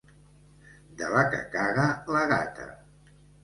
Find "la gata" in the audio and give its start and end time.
2.17-2.69